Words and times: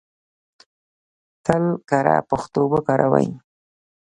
تل 1.45 1.63
کره 1.89 2.15
پښتو 2.29 2.61
وکاروئ! 2.71 3.27